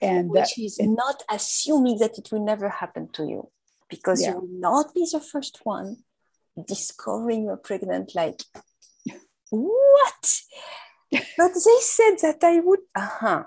And 0.00 0.30
which 0.30 0.54
that, 0.54 0.62
is 0.62 0.78
it, 0.78 0.86
not 0.86 1.22
assuming 1.28 1.98
that 1.98 2.18
it 2.18 2.28
will 2.30 2.44
never 2.44 2.68
happen 2.68 3.08
to 3.14 3.24
you 3.24 3.50
because 3.90 4.22
yeah. 4.22 4.30
you 4.30 4.40
will 4.40 4.48
not 4.48 4.94
be 4.94 5.06
the 5.10 5.20
first 5.20 5.60
one 5.64 5.96
discovering 6.66 7.44
you're 7.44 7.56
pregnant 7.56 8.14
like 8.14 8.42
what 9.50 10.40
but 11.12 11.52
they 11.66 11.80
said 11.80 12.16
that 12.22 12.38
i 12.42 12.58
would 12.58 12.80
uh-huh 12.96 13.44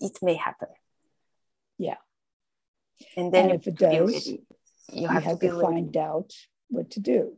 it 0.00 0.18
may 0.22 0.34
happen 0.34 0.68
and 3.16 3.32
then 3.32 3.50
and 3.50 3.60
if 3.60 3.66
it 3.66 3.76
does 3.76 4.26
you, 4.26 4.38
you 4.92 5.08
have, 5.08 5.24
have, 5.24 5.40
to, 5.40 5.50
to 5.50 5.60
find 5.60 5.96
out 5.96 6.32
what 6.68 6.90
to 6.92 7.00
do. 7.00 7.36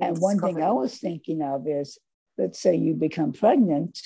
And 0.00 0.18
one 0.18 0.38
thing 0.38 0.62
i 0.62 0.70
was 0.70 0.98
thinking 0.98 1.42
of 1.42 1.66
is 1.66 1.98
let's 2.36 2.60
say 2.60 2.74
you 2.74 2.94
become 2.94 3.32
pregnant 3.32 3.98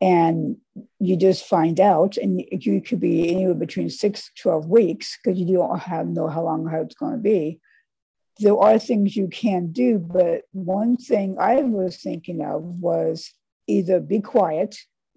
and 0.00 0.56
you 1.00 1.16
just 1.16 1.44
find 1.44 1.80
out 1.80 2.16
and 2.16 2.44
you 2.50 2.80
could 2.80 3.00
be 3.00 3.30
anywhere 3.30 3.54
between 3.54 3.90
six 3.90 4.26
to 4.26 4.42
12 4.42 4.66
weeks 4.66 5.18
because 5.22 5.38
you 5.38 5.56
don't 5.56 5.78
have 5.78 6.06
know 6.06 6.28
how 6.28 6.44
long 6.44 6.66
how 6.66 6.80
it's 6.80 6.94
going 6.94 7.12
to 7.12 7.18
be. 7.18 7.60
There 8.38 8.56
are 8.56 8.78
things 8.78 9.16
you 9.16 9.28
can 9.28 9.72
do 9.72 9.98
but 9.98 10.42
one 10.52 10.96
thing 10.96 11.36
i 11.40 11.56
was 11.56 11.96
thinking 11.96 12.40
of 12.44 12.62
was 12.62 13.32
either 13.66 14.00
be 14.00 14.20
quiet 14.20 14.76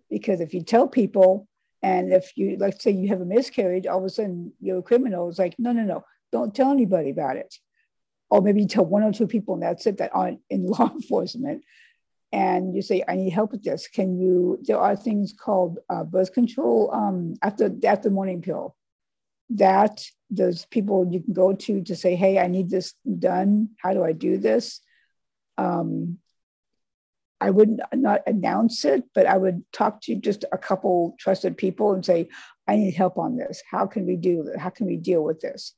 because 0.10 0.42
if 0.42 0.54
you 0.54 0.62
tell 0.62 0.88
people 0.88 1.48
and 1.84 2.14
if 2.14 2.32
you 2.36 2.58
let's 2.60 2.84
say 2.84 2.92
you 2.92 3.08
have 3.08 3.22
a 3.22 3.26
miscarriage 3.26 3.88
all 3.88 4.00
of 4.00 4.06
a 4.06 4.10
sudden 4.10 4.54
you're 4.60 4.80
a 4.80 4.84
criminal 4.84 5.30
it's 5.30 5.40
like 5.40 5.56
no 5.58 5.72
no 5.72 5.84
no 5.84 6.04
don't 6.32 6.56
tell 6.56 6.72
anybody 6.72 7.10
about 7.10 7.36
it 7.36 7.56
or 8.30 8.42
maybe 8.42 8.62
you 8.62 8.68
tell 8.68 8.86
one 8.86 9.04
or 9.04 9.12
two 9.12 9.28
people 9.28 9.54
and 9.56 9.64
that's 9.64 9.86
it 9.86 9.98
that 9.98 10.12
aren't 10.14 10.40
in 10.50 10.66
law 10.66 10.90
enforcement 10.90 11.64
and 12.32 12.76
you 12.76 12.82
say, 12.82 13.04
I 13.08 13.16
need 13.16 13.32
help 13.32 13.52
with 13.52 13.64
this. 13.64 13.88
Can 13.88 14.18
you, 14.18 14.60
there 14.64 14.80
are 14.80 14.96
things 14.96 15.34
called 15.38 15.80
uh, 15.90 16.04
birth 16.04 16.34
control 16.34 16.90
um, 16.94 17.36
after, 17.42 17.70
after 17.84 18.10
morning 18.10 18.42
pill 18.42 18.76
that 19.50 20.06
there's 20.30 20.66
people 20.66 21.10
you 21.12 21.20
can 21.20 21.34
go 21.34 21.54
to 21.54 21.84
to 21.84 21.96
say, 21.96 22.16
hey, 22.16 22.40
I 22.40 22.48
need 22.48 22.70
this 22.70 22.94
done. 23.20 23.72
How 23.78 23.94
do 23.94 24.04
I 24.04 24.14
do 24.14 24.38
this? 24.38 24.80
Um, 25.58 26.20
I 27.42 27.50
would 27.50 27.82
not 27.92 28.22
announce 28.28 28.86
it, 28.86 29.04
but 29.16 29.26
I 29.26 29.36
would 29.36 29.64
talk 29.74 30.00
to 30.02 30.16
just 30.16 30.46
a 30.52 30.60
couple 30.60 31.16
trusted 31.20 31.58
people 31.58 31.92
and 31.94 32.06
say, 32.06 32.30
I 32.68 32.76
need 32.76 32.94
help 32.94 33.18
on 33.18 33.36
this. 33.36 33.64
How 33.70 33.88
can 33.88 34.06
we 34.06 34.16
do 34.16 34.44
that? 34.44 34.60
How 34.60 34.70
can 34.70 34.86
we 34.86 34.96
deal 34.96 35.24
with 35.24 35.42
this? 35.42 35.74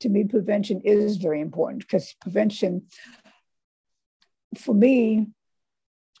To 0.00 0.08
me, 0.08 0.24
prevention 0.24 0.80
is 0.80 1.16
very 1.18 1.40
important 1.40 1.82
because 1.82 2.14
prevention, 2.20 2.86
for 4.58 4.74
me, 4.74 5.28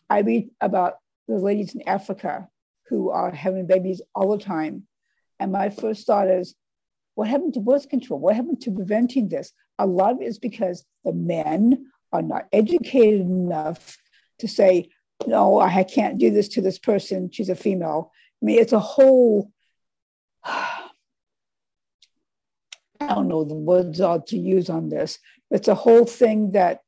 I 0.08 0.20
read 0.20 0.50
about 0.60 0.98
the 1.26 1.38
ladies 1.38 1.74
in 1.74 1.82
Africa 1.88 2.48
who 2.88 3.10
are 3.10 3.32
having 3.32 3.66
babies 3.66 4.00
all 4.14 4.36
the 4.36 4.42
time. 4.42 4.86
And 5.40 5.50
my 5.50 5.70
first 5.70 6.06
thought 6.06 6.28
is, 6.28 6.54
what 7.16 7.26
happened 7.26 7.54
to 7.54 7.60
birth 7.60 7.88
control? 7.88 8.20
What 8.20 8.36
happened 8.36 8.60
to 8.62 8.70
preventing 8.70 9.28
this? 9.28 9.52
A 9.80 9.86
lot 9.86 10.12
of 10.12 10.22
it 10.22 10.26
is 10.26 10.38
because 10.38 10.84
the 11.04 11.12
men 11.12 11.86
are 12.12 12.22
not 12.22 12.46
educated 12.52 13.22
enough 13.22 13.98
to 14.44 14.52
say, 14.52 14.90
no, 15.26 15.58
I 15.58 15.84
can't 15.84 16.18
do 16.18 16.30
this 16.30 16.48
to 16.48 16.60
this 16.60 16.78
person. 16.78 17.30
She's 17.32 17.48
a 17.48 17.54
female. 17.54 18.12
I 18.42 18.44
mean, 18.44 18.58
it's 18.58 18.72
a 18.72 18.78
whole, 18.78 19.50
I 20.44 20.90
don't 23.00 23.28
know 23.28 23.44
the 23.44 23.54
words 23.54 24.00
all 24.00 24.20
to 24.20 24.38
use 24.38 24.68
on 24.68 24.88
this. 24.88 25.18
It's 25.50 25.68
a 25.68 25.74
whole 25.74 26.04
thing 26.04 26.52
that 26.52 26.80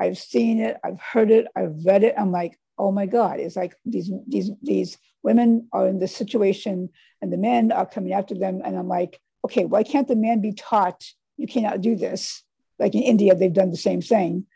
I've 0.00 0.18
seen 0.18 0.60
it, 0.60 0.78
I've 0.82 1.00
heard 1.00 1.30
it, 1.30 1.46
I've 1.54 1.84
read 1.84 2.04
it. 2.04 2.14
I'm 2.16 2.32
like, 2.32 2.58
oh 2.78 2.90
my 2.90 3.06
God, 3.06 3.38
it's 3.38 3.56
like 3.56 3.74
these 3.84 4.10
these 4.26 4.50
these 4.62 4.98
women 5.22 5.68
are 5.72 5.86
in 5.86 5.98
this 5.98 6.16
situation 6.16 6.88
and 7.20 7.32
the 7.32 7.36
men 7.36 7.70
are 7.70 7.86
coming 7.86 8.14
after 8.14 8.34
them. 8.34 8.62
And 8.64 8.78
I'm 8.78 8.88
like, 8.88 9.20
okay, 9.44 9.66
why 9.66 9.82
can't 9.82 10.08
the 10.08 10.16
man 10.16 10.40
be 10.40 10.52
taught 10.52 11.04
you 11.36 11.46
cannot 11.46 11.82
do 11.82 11.94
this? 11.94 12.42
Like 12.78 12.94
in 12.94 13.02
India, 13.02 13.34
they've 13.34 13.52
done 13.52 13.70
the 13.70 13.76
same 13.76 14.00
thing. 14.00 14.46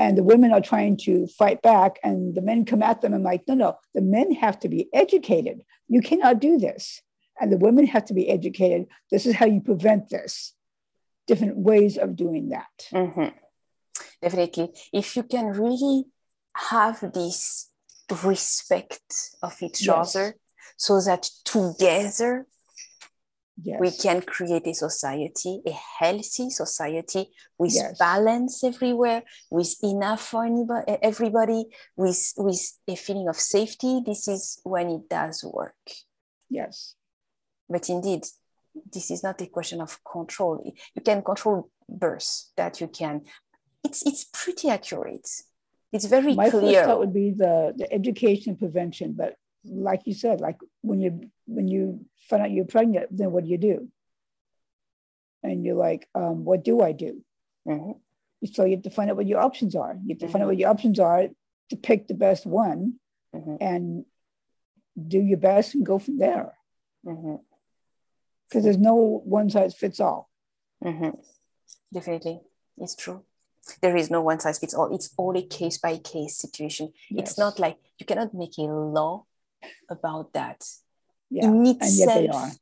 And 0.00 0.16
the 0.16 0.28
women 0.32 0.50
are 0.52 0.60
trying 0.72 0.96
to 1.06 1.26
fight 1.26 1.60
back, 1.62 1.98
and 2.02 2.34
the 2.34 2.40
men 2.40 2.64
come 2.64 2.82
at 2.82 3.00
them. 3.00 3.12
I'm 3.12 3.22
like, 3.22 3.42
no, 3.46 3.54
no, 3.54 3.70
the 3.94 4.00
men 4.00 4.32
have 4.44 4.58
to 4.60 4.68
be 4.68 4.88
educated. 4.92 5.62
You 5.88 6.00
cannot 6.00 6.40
do 6.40 6.58
this. 6.58 7.02
And 7.40 7.52
the 7.52 7.62
women 7.66 7.86
have 7.86 8.06
to 8.06 8.14
be 8.14 8.28
educated. 8.28 8.86
This 9.10 9.26
is 9.26 9.34
how 9.34 9.46
you 9.46 9.60
prevent 9.60 10.08
this. 10.08 10.54
Different 11.26 11.56
ways 11.56 11.98
of 11.98 12.16
doing 12.16 12.50
that. 12.50 12.76
Mm-hmm 12.92 13.30
definitely 14.22 14.70
if 14.92 15.16
you 15.16 15.22
can 15.22 15.46
really 15.46 16.04
have 16.54 17.00
this 17.12 17.70
respect 18.24 19.02
of 19.42 19.56
each 19.62 19.86
yes. 19.86 20.14
other 20.16 20.34
so 20.76 21.00
that 21.00 21.28
together 21.44 22.46
yes. 23.62 23.80
we 23.80 23.90
can 23.90 24.20
create 24.22 24.66
a 24.66 24.74
society 24.74 25.60
a 25.66 25.70
healthy 25.98 26.50
society 26.50 27.30
with 27.58 27.74
yes. 27.74 27.98
balance 27.98 28.64
everywhere 28.64 29.22
with 29.50 29.74
enough 29.82 30.22
for 30.22 30.44
anybody 30.44 30.98
everybody 31.02 31.64
with 31.96 32.32
with 32.36 32.78
a 32.88 32.96
feeling 32.96 33.28
of 33.28 33.36
safety 33.36 34.00
this 34.04 34.28
is 34.28 34.60
when 34.64 34.88
it 34.90 35.08
does 35.08 35.44
work 35.44 35.74
yes 36.48 36.94
but 37.68 37.88
indeed 37.88 38.24
this 38.92 39.10
is 39.10 39.22
not 39.22 39.40
a 39.40 39.46
question 39.46 39.80
of 39.80 39.98
control 40.04 40.62
you 40.94 41.02
can 41.02 41.22
control 41.22 41.70
birth 41.88 42.50
that 42.56 42.80
you 42.80 42.88
can 42.88 43.22
it's 43.84 44.06
it's 44.06 44.24
pretty 44.32 44.68
accurate. 44.68 45.28
It's 45.92 46.04
very 46.04 46.34
My 46.34 46.50
clear. 46.50 46.62
first 46.62 46.86
thought 46.86 46.98
would 47.00 47.14
be 47.14 47.30
the, 47.30 47.74
the 47.76 47.92
education 47.92 48.56
prevention, 48.56 49.12
but 49.12 49.34
like 49.64 50.02
you 50.06 50.14
said, 50.14 50.40
like 50.40 50.58
when 50.82 51.00
you 51.00 51.30
when 51.46 51.68
you 51.68 52.04
find 52.28 52.42
out 52.42 52.50
you're 52.50 52.64
pregnant, 52.64 53.08
then 53.10 53.32
what 53.32 53.44
do 53.44 53.50
you 53.50 53.58
do? 53.58 53.88
And 55.42 55.64
you're 55.64 55.76
like, 55.76 56.08
um, 56.14 56.44
what 56.44 56.64
do 56.64 56.80
I 56.82 56.92
do? 56.92 57.22
Mm-hmm. 57.66 57.92
So 58.52 58.64
you 58.64 58.76
have 58.76 58.84
to 58.84 58.90
find 58.90 59.10
out 59.10 59.16
what 59.16 59.26
your 59.26 59.40
options 59.40 59.74
are. 59.74 59.94
You 60.02 60.14
have 60.14 60.18
to 60.18 60.24
mm-hmm. 60.26 60.32
find 60.32 60.42
out 60.42 60.48
what 60.48 60.58
your 60.58 60.70
options 60.70 60.98
are 60.98 61.28
to 61.70 61.76
pick 61.76 62.08
the 62.08 62.14
best 62.14 62.46
one 62.46 62.94
mm-hmm. 63.34 63.56
and 63.60 64.04
do 65.08 65.20
your 65.20 65.38
best 65.38 65.74
and 65.74 65.84
go 65.84 65.98
from 65.98 66.18
there. 66.18 66.54
Mm-hmm. 67.06 67.36
Because 68.48 68.64
there's 68.64 68.78
no 68.78 68.94
one 68.94 69.50
size 69.50 69.74
fits 69.74 70.00
all. 70.00 70.30
Mm-hmm. 70.84 71.10
Definitely, 71.92 72.40
it's 72.78 72.96
true. 72.96 73.24
There 73.82 73.96
is 73.96 74.10
no 74.10 74.22
one 74.22 74.40
size 74.40 74.58
fits 74.58 74.74
all. 74.74 74.94
It's 74.94 75.10
all 75.16 75.36
a 75.36 75.42
case 75.42 75.78
by 75.78 75.98
case 75.98 76.36
situation. 76.36 76.92
Yes. 77.10 77.30
It's 77.30 77.38
not 77.38 77.58
like 77.58 77.78
you 77.98 78.06
cannot 78.06 78.34
make 78.34 78.58
a 78.58 78.62
law 78.62 79.26
about 79.88 80.32
that. 80.32 80.64
Yeah. 81.30 81.46
In 81.46 81.66
itself, 81.66 82.56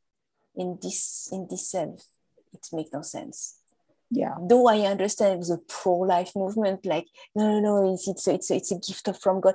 in 0.57 0.78
this 0.83 1.28
in 1.33 1.47
this 1.49 1.71
self, 1.71 2.05
it 2.52 2.67
makes 2.73 2.93
no 2.93 3.02
sense. 3.02 3.57
Yeah. 4.11 4.35
Though 4.40 4.69
i 4.69 4.81
understand 4.81 5.43
the 5.43 5.59
pro-life 5.69 6.33
movement 6.35 6.87
like 6.87 7.07
no 7.35 7.45
no 7.50 7.61
no 7.61 7.95
it's 7.95 8.09
it's 8.09 8.26
it's, 8.26 8.50
it's 8.50 8.71
a 8.73 8.78
gift 8.78 9.23
from 9.23 9.40
god. 9.40 9.55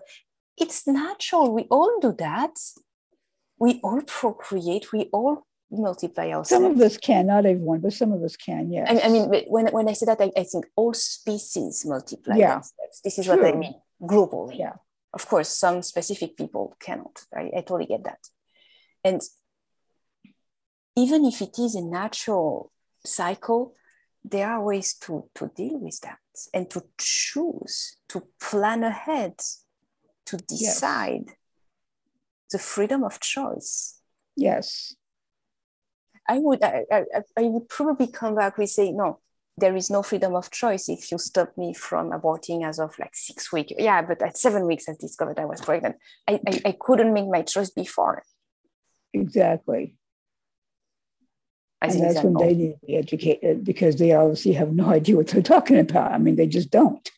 It's 0.57 0.85
natural. 0.87 1.51
We 1.51 1.63
all 1.71 1.99
do 1.99 2.11
that. 2.19 2.55
We 3.57 3.79
all 3.83 4.01
procreate. 4.01 4.91
We 4.93 5.09
all 5.11 5.47
multiply 5.71 6.29
ourselves. 6.29 6.49
Some 6.49 6.65
of 6.65 6.79
us 6.81 6.97
can 6.97 7.27
not 7.27 7.45
everyone 7.45 7.79
but 7.79 7.93
some 7.93 8.11
of 8.11 8.21
us 8.23 8.35
can 8.35 8.71
yeah 8.71 8.85
I, 8.87 9.07
I, 9.07 9.09
mean 9.09 9.27
when, 9.47 9.67
when 9.67 9.89
i 9.89 9.93
say 9.93 10.05
that 10.05 10.21
I, 10.21 10.31
I 10.37 10.43
think 10.43 10.67
all 10.75 10.93
species 10.93 11.83
multiply 11.85 12.35
yeah. 12.35 12.53
themselves. 12.53 13.01
This 13.03 13.17
is 13.17 13.25
True. 13.25 13.37
what 13.37 13.55
i 13.55 13.57
mean 13.57 13.73
globally. 14.01 14.59
Yeah 14.59 14.73
of 15.13 15.27
course 15.27 15.49
some 15.49 15.81
specific 15.81 16.35
people 16.37 16.75
cannot 16.79 17.23
I, 17.35 17.51
I 17.57 17.61
totally 17.61 17.85
get 17.85 18.03
that 18.03 18.19
and 19.03 19.21
even 20.95 21.25
if 21.25 21.41
it 21.41 21.57
is 21.59 21.75
a 21.75 21.81
natural 21.81 22.71
cycle 23.05 23.73
there 24.23 24.49
are 24.49 24.63
ways 24.63 24.93
to, 24.93 25.25
to 25.35 25.51
deal 25.55 25.79
with 25.79 25.99
that 26.01 26.19
and 26.53 26.69
to 26.69 26.83
choose, 26.97 27.97
to 28.09 28.23
plan 28.39 28.83
ahead, 28.83 29.35
to 30.25 30.37
decide 30.37 31.25
yes. 31.27 31.35
the 32.51 32.59
freedom 32.59 33.03
of 33.03 33.19
choice. 33.19 33.99
Yes. 34.35 34.95
I 36.27 36.39
would 36.39 36.63
I, 36.63 36.85
I, 36.89 37.03
I 37.37 37.41
would 37.43 37.67
probably 37.67 38.07
come 38.07 38.35
back 38.35 38.57
with 38.57 38.69
say 38.69 38.91
no, 38.91 39.19
there 39.57 39.75
is 39.75 39.89
no 39.89 40.01
freedom 40.01 40.35
of 40.35 40.49
choice 40.49 40.89
if 40.89 41.11
you 41.11 41.17
stop 41.17 41.55
me 41.57 41.73
from 41.73 42.11
aborting 42.11 42.67
as 42.67 42.79
of 42.79 42.97
like 42.97 43.15
six 43.15 43.51
weeks. 43.51 43.73
Yeah, 43.77 44.01
but 44.01 44.21
at 44.21 44.37
seven 44.37 44.65
weeks 44.65 44.85
I 44.89 44.93
discovered 44.99 45.39
I 45.39 45.45
was 45.45 45.61
pregnant. 45.61 45.97
I, 46.27 46.39
I, 46.47 46.61
I 46.65 46.77
couldn't 46.79 47.13
make 47.13 47.27
my 47.27 47.43
choice 47.43 47.69
before. 47.69 48.23
Exactly 49.13 49.95
and 51.83 52.01
that's 52.01 52.23
when 52.23 52.33
they 52.35 52.53
need 52.53 52.73
to 52.79 52.85
be 52.85 52.95
educated 52.95 53.57
uh, 53.57 53.61
because 53.61 53.97
they 53.97 54.13
obviously 54.13 54.53
have 54.53 54.73
no 54.73 54.89
idea 54.89 55.15
what 55.15 55.27
they're 55.27 55.41
talking 55.41 55.79
about. 55.79 56.11
I 56.11 56.17
mean, 56.17 56.35
they 56.35 56.47
just 56.47 56.69
don't. 56.69 57.09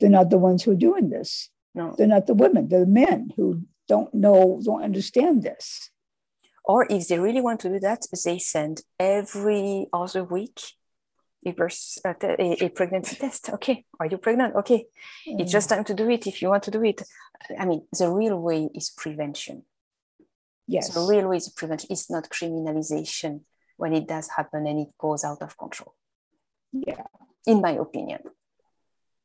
They're 0.00 0.10
not 0.10 0.30
the 0.30 0.38
ones 0.38 0.62
who 0.62 0.72
are 0.72 0.76
doing 0.76 1.10
this. 1.10 1.50
No. 1.74 1.94
They're 1.96 2.06
not 2.06 2.26
the 2.26 2.34
women, 2.34 2.68
they're 2.68 2.80
the 2.80 2.86
men 2.86 3.32
who 3.36 3.62
don't 3.88 4.12
know, 4.14 4.60
don't 4.64 4.82
understand 4.82 5.42
this. 5.42 5.90
Or 6.64 6.86
if 6.90 7.08
they 7.08 7.18
really 7.18 7.40
want 7.40 7.60
to 7.60 7.68
do 7.68 7.80
that, 7.80 8.06
they 8.24 8.38
send 8.38 8.82
every 8.98 9.86
other 9.92 10.24
week 10.24 10.60
a, 11.48 11.52
birth, 11.52 11.98
uh, 12.04 12.14
a, 12.20 12.64
a 12.64 12.68
pregnancy 12.68 13.16
test. 13.16 13.50
Okay, 13.50 13.84
are 13.98 14.06
you 14.06 14.18
pregnant? 14.18 14.54
Okay, 14.56 14.86
mm. 15.26 15.40
it's 15.40 15.52
just 15.52 15.68
time 15.68 15.84
to 15.84 15.94
do 15.94 16.08
it 16.10 16.26
if 16.26 16.42
you 16.42 16.48
want 16.48 16.62
to 16.64 16.70
do 16.70 16.82
it. 16.84 17.02
I 17.58 17.64
mean, 17.64 17.86
the 17.98 18.10
real 18.10 18.40
way 18.40 18.68
is 18.74 18.90
prevention. 18.90 19.62
Yes. 20.66 20.92
The 20.92 21.00
real 21.00 21.28
way 21.28 21.38
is 21.38 21.48
prevention. 21.48 21.88
It's 21.90 22.10
not 22.10 22.28
criminalization 22.28 23.40
when 23.76 23.94
it 23.94 24.06
does 24.06 24.28
happen 24.36 24.66
and 24.66 24.80
it 24.80 24.88
goes 24.98 25.24
out 25.24 25.40
of 25.40 25.56
control. 25.56 25.94
Yeah. 26.72 27.02
In 27.46 27.62
my 27.62 27.72
opinion. 27.72 28.20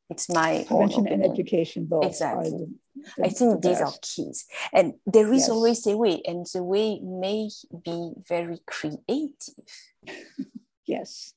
It's 0.09 0.29
my 0.29 0.63
prevention 0.67 1.07
and 1.07 1.25
education 1.25 1.85
both. 1.85 2.05
Exactly. 2.05 2.51
The, 2.51 3.11
the, 3.17 3.25
I 3.25 3.29
think 3.29 3.61
the 3.61 3.69
these 3.69 3.81
are 3.81 3.93
keys. 4.01 4.45
And 4.71 4.93
there 5.05 5.31
is 5.33 5.41
yes. 5.41 5.49
always 5.49 5.87
a 5.87 5.97
way, 5.97 6.21
and 6.25 6.45
the 6.53 6.63
way 6.63 6.99
may 6.99 7.49
be 7.83 8.11
very 8.27 8.59
creative. 8.67 9.65
yes. 10.85 11.33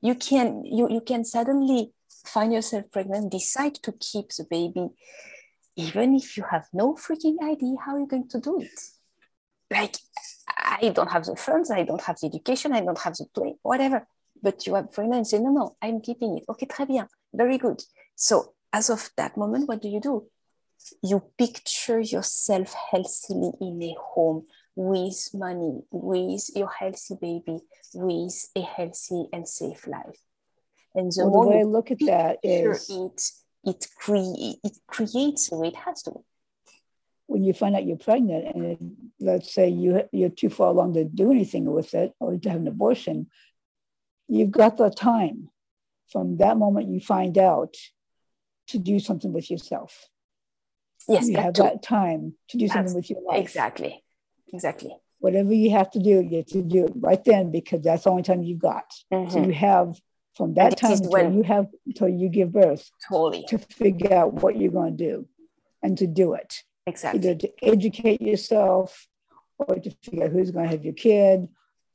You 0.00 0.14
can 0.14 0.64
you, 0.64 0.88
you 0.90 1.00
can 1.00 1.24
suddenly 1.24 1.92
find 2.24 2.52
yourself 2.52 2.90
pregnant, 2.90 3.32
decide 3.32 3.74
to 3.76 3.92
keep 3.92 4.28
the 4.30 4.44
baby, 4.48 4.88
even 5.76 6.14
if 6.14 6.36
you 6.36 6.44
have 6.50 6.66
no 6.72 6.94
freaking 6.94 7.36
idea 7.42 7.76
how 7.84 7.96
you're 7.96 8.06
going 8.06 8.28
to 8.28 8.40
do 8.40 8.60
it. 8.60 8.80
Like 9.70 9.96
I 10.48 10.90
don't 10.94 11.10
have 11.10 11.24
the 11.24 11.36
funds, 11.36 11.70
I 11.70 11.84
don't 11.84 12.02
have 12.02 12.18
the 12.20 12.26
education, 12.26 12.72
I 12.72 12.80
don't 12.80 12.98
have 12.98 13.16
the 13.16 13.26
play, 13.34 13.54
whatever. 13.62 14.06
But 14.42 14.66
you 14.66 14.74
have 14.74 14.94
friends 14.94 15.16
and 15.16 15.26
say, 15.26 15.38
no, 15.38 15.50
no, 15.50 15.76
I'm 15.82 16.00
keeping 16.00 16.38
it. 16.38 16.44
Okay, 16.48 16.66
très 16.66 16.86
bien, 16.86 17.06
very 17.32 17.58
good. 17.58 17.82
So 18.16 18.54
as 18.72 18.90
of 18.90 19.10
that 19.16 19.36
moment, 19.36 19.68
what 19.68 19.82
do 19.82 19.88
you 19.88 20.00
do? 20.00 20.26
You 21.02 21.22
picture 21.36 22.00
yourself 22.00 22.74
healthily 22.90 23.52
in 23.60 23.82
a 23.82 23.94
home 24.00 24.46
with 24.76 25.30
money, 25.34 25.80
with 25.90 26.50
your 26.54 26.70
healthy 26.70 27.14
baby, 27.20 27.58
with 27.94 28.48
a 28.56 28.62
healthy 28.62 29.26
and 29.32 29.46
safe 29.48 29.86
life. 29.86 30.18
And 30.94 31.12
the, 31.12 31.28
well, 31.28 31.42
the 31.42 31.48
way 31.48 31.60
I 31.60 31.62
look 31.62 31.90
at 31.90 31.98
that 32.00 32.38
is 32.42 32.90
it, 32.90 33.22
it, 33.64 33.86
cre- 33.96 34.58
it 34.64 34.76
creates 34.86 35.50
the 35.50 35.56
way 35.56 35.68
it 35.68 35.76
has 35.76 36.02
to 36.04 36.24
when 37.30 37.44
you 37.44 37.52
find 37.52 37.76
out 37.76 37.86
you're 37.86 37.96
pregnant 37.96 38.56
and 38.56 38.96
let's 39.20 39.54
say 39.54 39.68
you, 39.68 40.02
you're 40.10 40.30
too 40.30 40.50
far 40.50 40.70
along 40.70 40.94
to 40.94 41.04
do 41.04 41.30
anything 41.30 41.64
with 41.64 41.94
it 41.94 42.12
or 42.18 42.36
to 42.36 42.50
have 42.50 42.60
an 42.60 42.66
abortion, 42.66 43.28
you've 44.26 44.50
got 44.50 44.76
the 44.76 44.90
time 44.90 45.48
from 46.10 46.38
that 46.38 46.56
moment 46.56 46.88
you 46.88 46.98
find 46.98 47.38
out 47.38 47.76
to 48.66 48.78
do 48.78 48.98
something 48.98 49.32
with 49.32 49.48
yourself. 49.48 50.08
Yes, 51.06 51.28
you 51.28 51.36
have 51.36 51.54
too. 51.54 51.62
that 51.62 51.84
time 51.84 52.34
to 52.48 52.58
do 52.58 52.66
something 52.66 52.94
with 52.94 53.08
your 53.08 53.22
life. 53.22 53.40
Exactly. 53.40 54.02
Exactly. 54.52 54.96
Whatever 55.18 55.52
you 55.52 55.70
have 55.70 55.90
to 55.92 55.98
do, 55.98 56.20
you 56.20 56.38
have 56.38 56.46
to 56.46 56.62
do 56.62 56.86
it 56.86 56.92
right 56.96 57.22
then 57.24 57.50
because 57.50 57.82
that's 57.82 58.04
the 58.04 58.10
only 58.10 58.22
time 58.22 58.42
you've 58.42 58.58
got. 58.58 58.92
Mm-hmm. 59.12 59.30
So 59.30 59.42
you 59.42 59.52
have 59.52 60.00
from 60.36 60.54
that 60.54 60.76
time 60.78 60.92
until 60.92 61.10
when, 61.10 61.34
you 61.34 61.42
have 61.42 61.66
until 61.86 62.08
you 62.08 62.28
give 62.28 62.52
birth 62.52 62.90
totally 63.08 63.44
to 63.48 63.58
figure 63.58 64.14
out 64.14 64.34
what 64.34 64.56
you're 64.56 64.72
going 64.72 64.96
to 64.96 65.04
do 65.04 65.28
and 65.82 65.98
to 65.98 66.06
do 66.06 66.34
it. 66.34 66.62
Exactly. 66.86 67.20
Either 67.20 67.34
to 67.38 67.52
educate 67.62 68.22
yourself 68.22 69.06
or 69.58 69.76
to 69.76 69.90
figure 70.02 70.24
out 70.24 70.30
who's 70.30 70.50
going 70.50 70.64
to 70.64 70.70
have 70.70 70.84
your 70.84 70.94
kid, 70.94 71.48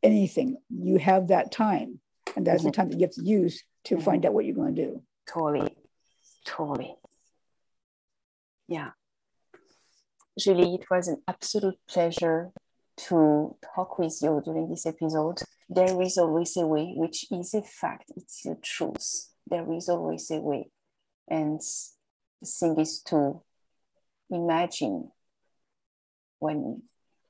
anything. 0.04 0.58
You 0.70 0.98
have 0.98 1.30
that 1.30 1.52
time. 1.52 2.00
And 2.36 2.46
that's 2.46 2.60
mm-hmm. 2.60 2.68
the 2.68 2.72
time 2.74 2.90
that 2.90 3.00
you 3.00 3.06
have 3.06 3.16
to 3.16 3.24
use 3.24 3.64
to 3.86 3.96
mm-hmm. 3.96 4.04
find 4.04 4.26
out 4.26 4.34
what 4.34 4.46
you're 4.46 4.56
going 4.56 4.76
to 4.76 4.82
do. 4.82 5.02
Totally. 5.28 5.76
Totally. 6.46 6.96
Yeah. 8.68 8.92
Julie, 10.38 10.76
it 10.76 10.90
was 10.90 11.08
an 11.08 11.22
absolute 11.28 11.78
pleasure 11.88 12.52
to 12.98 13.56
talk 13.74 13.98
with 13.98 14.18
you 14.22 14.42
during 14.44 14.70
this 14.70 14.86
episode. 14.86 15.40
There 15.70 16.02
is 16.02 16.18
always 16.18 16.58
a 16.58 16.68
way, 16.68 16.94
which 16.96 17.26
is 17.32 17.54
a 17.54 17.62
fact, 17.62 18.12
it's 18.16 18.44
the 18.44 18.58
truth. 18.62 19.30
There 19.48 19.72
is 19.74 19.90
always 19.90 20.30
a 20.32 20.40
way. 20.40 20.70
And 21.28 21.60
the 22.42 22.48
thing 22.48 22.80
is 22.80 23.02
to 23.04 23.42
imagine 24.30 25.12
when 26.40 26.84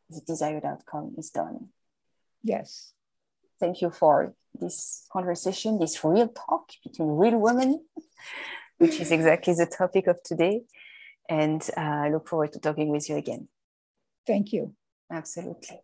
the 0.10 0.22
desired 0.26 0.65
outcome 0.65 1.15
is 1.18 1.30
done. 1.30 1.70
Yes. 2.44 2.94
Thank 3.60 3.82
you 3.82 3.91
for 3.91 4.34
this 4.60 5.06
conversation, 5.12 5.80
this 5.80 6.04
real 6.04 6.30
talk 6.30 6.70
between 6.84 7.10
real 7.10 7.38
women, 7.39 7.86
which 8.78 9.00
is 9.00 9.12
exactly 9.12 9.54
the 9.54 9.65
topic 9.65 10.08
of 10.08 10.22
today. 10.24 10.63
And 11.30 11.68
uh, 11.76 11.82
I 11.82 12.10
look 12.10 12.28
forward 12.28 12.54
to 12.54 12.60
talking 12.60 12.90
with 12.90 13.10
you 13.10 13.16
again. 13.16 13.48
Thank 14.28 14.54
you. 14.54 14.76
Absolutely. 15.12 15.82